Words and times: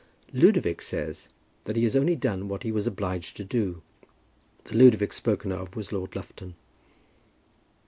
"Ludovic 0.33 0.81
says 0.81 1.29
that 1.65 1.75
he 1.75 1.83
has 1.83 1.95
only 1.95 2.15
done 2.15 2.47
what 2.47 2.63
he 2.63 2.71
was 2.71 2.87
obliged 2.87 3.37
to 3.37 3.43
do." 3.43 3.83
The 4.63 4.75
Ludovic 4.75 5.13
spoken 5.13 5.51
of 5.51 5.75
was 5.75 5.91
Lord 5.93 6.15
Lufton. 6.15 6.55